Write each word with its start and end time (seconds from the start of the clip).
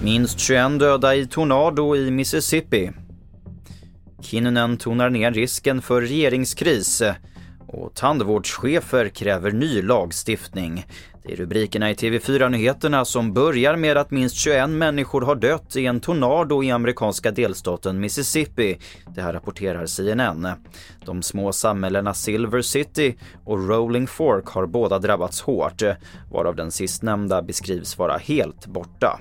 Minst 0.00 0.38
21 0.38 0.78
döda 0.78 1.14
i 1.14 1.26
tornado 1.26 1.96
i 1.96 2.10
Mississippi. 2.10 2.90
Kinnunen 4.22 4.76
tonar 4.76 5.10
ner 5.10 5.32
risken 5.32 5.82
för 5.82 6.00
regeringskris 6.00 7.02
och 7.68 7.94
tandvårdschefer 7.94 9.08
kräver 9.08 9.50
ny 9.50 9.82
lagstiftning. 9.82 10.86
Det 11.22 11.32
är 11.32 11.36
rubrikerna 11.36 11.90
i 11.90 11.94
TV4-nyheterna 11.94 13.04
som 13.04 13.32
börjar 13.32 13.76
med 13.76 13.96
att 13.96 14.10
minst 14.10 14.36
21 14.36 14.70
människor 14.70 15.20
har 15.20 15.34
dött 15.34 15.76
i 15.76 15.86
en 15.86 16.00
tornado 16.00 16.62
i 16.62 16.70
amerikanska 16.70 17.30
delstaten 17.30 18.00
Mississippi. 18.00 18.78
Det 19.14 19.22
här 19.22 19.32
rapporterar 19.32 19.86
CNN. 19.86 20.48
De 21.04 21.22
små 21.22 21.52
samhällena 21.52 22.14
Silver 22.14 22.62
City 22.62 23.16
och 23.44 23.68
Rolling 23.68 24.06
Fork 24.06 24.46
har 24.46 24.66
båda 24.66 24.98
drabbats 24.98 25.40
hårt, 25.40 25.82
varav 26.32 26.56
den 26.56 26.70
sistnämnda 26.70 27.42
beskrivs 27.42 27.98
vara 27.98 28.16
helt 28.16 28.66
borta. 28.66 29.20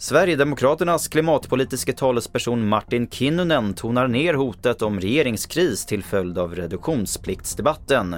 Sverigedemokraternas 0.00 1.08
klimatpolitiska 1.08 1.92
talesperson 1.92 2.68
Martin 2.68 3.08
Kinnunen 3.08 3.74
tonar 3.74 4.08
ner 4.08 4.34
hotet 4.34 4.82
om 4.82 5.00
regeringskris 5.00 5.86
till 5.86 6.04
följd 6.04 6.38
av 6.38 6.54
reduktionspliktsdebatten. 6.54 8.16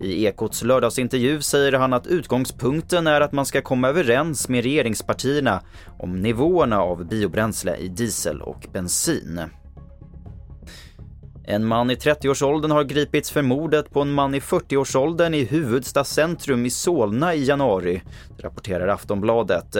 I 0.00 0.24
Ekots 0.26 0.62
lördagsintervju 0.62 1.42
säger 1.42 1.72
han 1.72 1.92
att 1.92 2.06
utgångspunkten 2.06 3.06
är 3.06 3.20
att 3.20 3.32
man 3.32 3.46
ska 3.46 3.62
komma 3.62 3.88
överens 3.88 4.48
med 4.48 4.62
regeringspartierna 4.62 5.60
om 5.98 6.22
nivåerna 6.22 6.80
av 6.80 7.08
biobränsle 7.08 7.76
i 7.76 7.88
diesel 7.88 8.42
och 8.42 8.66
bensin. 8.72 9.40
En 11.50 11.66
man 11.66 11.90
i 11.90 11.94
30-årsåldern 11.94 12.70
har 12.70 12.84
gripits 12.84 13.30
för 13.30 13.42
mordet 13.42 13.90
på 13.90 14.00
en 14.00 14.12
man 14.12 14.34
i 14.34 14.38
40-årsåldern 14.40 15.34
i 15.34 15.44
huvudstadscentrum 15.44 16.66
i 16.66 16.70
Solna 16.70 17.34
i 17.34 17.44
januari, 17.44 18.02
rapporterar 18.38 18.88
Aftonbladet. 18.88 19.76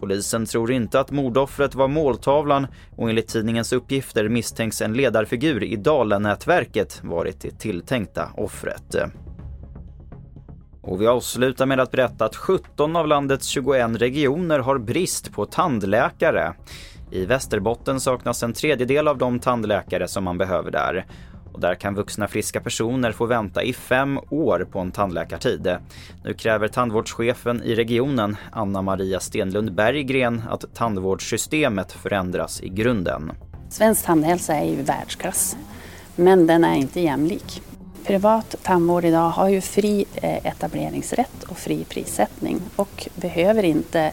Polisen 0.00 0.46
tror 0.46 0.72
inte 0.72 1.00
att 1.00 1.10
mordoffret 1.10 1.74
var 1.74 1.88
måltavlan 1.88 2.66
och 2.96 3.10
enligt 3.10 3.28
tidningens 3.28 3.72
uppgifter 3.72 4.28
misstänks 4.28 4.82
en 4.82 4.92
ledarfigur 4.92 5.62
i 5.62 5.76
Dalen-nätverket 5.76 7.00
varit 7.04 7.40
det 7.40 7.58
tilltänkta 7.58 8.28
offret. 8.36 8.96
Och 10.80 11.00
vi 11.00 11.06
avslutar 11.06 11.66
med 11.66 11.80
att 11.80 11.90
berätta 11.90 12.24
att 12.24 12.36
17 12.36 12.96
av 12.96 13.06
landets 13.06 13.46
21 13.46 14.00
regioner 14.00 14.58
har 14.58 14.78
brist 14.78 15.32
på 15.32 15.46
tandläkare. 15.46 16.54
I 17.12 17.24
Västerbotten 17.24 18.00
saknas 18.00 18.42
en 18.42 18.52
tredjedel 18.52 19.08
av 19.08 19.18
de 19.18 19.40
tandläkare 19.40 20.08
som 20.08 20.24
man 20.24 20.38
behöver 20.38 20.70
där. 20.70 21.06
Och 21.52 21.60
där 21.60 21.74
kan 21.74 21.94
vuxna 21.94 22.28
friska 22.28 22.60
personer 22.60 23.12
få 23.12 23.26
vänta 23.26 23.62
i 23.62 23.72
fem 23.72 24.18
år 24.30 24.68
på 24.72 24.78
en 24.78 24.90
tandläkartid. 24.90 25.76
Nu 26.24 26.34
kräver 26.34 26.68
tandvårdschefen 26.68 27.62
i 27.62 27.74
regionen, 27.74 28.36
Anna-Maria 28.52 29.20
Stenlund 29.20 29.74
Berggren, 29.74 30.42
att 30.50 30.74
tandvårdssystemet 30.74 31.92
förändras 31.92 32.62
i 32.62 32.68
grunden. 32.68 33.32
Svensk 33.68 34.04
tandhälsa 34.04 34.54
är 34.54 34.70
ju 34.70 34.82
världsklass, 34.82 35.56
men 36.16 36.46
den 36.46 36.64
är 36.64 36.74
inte 36.74 37.00
jämlik. 37.00 37.62
Privat 38.06 38.56
tandvård 38.62 39.04
idag 39.04 39.30
har 39.30 39.48
ju 39.48 39.60
fri 39.60 40.04
eh, 40.14 40.46
etableringsrätt 40.46 41.42
och 41.48 41.58
fri 41.58 41.84
prissättning 41.84 42.60
och 42.76 43.08
behöver 43.14 43.62
inte 43.62 44.12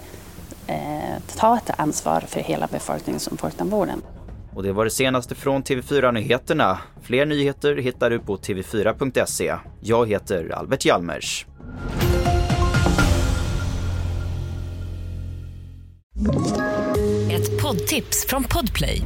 ta 1.35 1.57
ett 1.57 1.79
ansvar 1.79 2.21
för 2.21 2.39
hela 2.39 2.67
befolkningen 2.67 3.19
som 3.19 3.37
folktandvården. 3.37 4.01
Och 4.57 4.63
det 4.63 4.71
var 4.71 4.83
det 4.85 4.91
senaste 4.91 5.35
från 5.35 5.63
TV4 5.63 6.11
Nyheterna. 6.11 6.79
Fler 7.01 7.25
nyheter 7.25 7.75
hittar 7.75 8.09
du 8.09 8.19
på 8.19 8.37
tv4.se. 8.37 9.55
Jag 9.81 10.09
heter 10.09 10.49
Albert 10.49 10.85
Hjalmers. 10.85 11.45
Ett 17.31 17.61
poddtips 17.61 18.25
från 18.27 18.43
Podplay. 18.43 19.01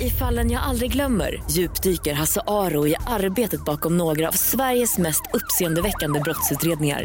I 0.00 0.10
fallen 0.10 0.50
jag 0.50 0.62
aldrig 0.62 0.92
glömmer 0.92 1.42
djupdyker 1.50 2.14
Hasse 2.14 2.40
Aro 2.46 2.86
i 2.86 2.96
arbetet 3.06 3.64
bakom 3.64 3.96
några 3.96 4.28
av 4.28 4.32
Sveriges 4.32 4.98
mest 4.98 5.22
uppseendeväckande 5.32 6.20
brottsutredningar 6.20 7.04